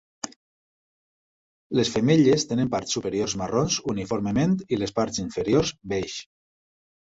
[1.81, 6.21] Les femelles tenen parts superiors marrons uniformement i les parts inferiors beix.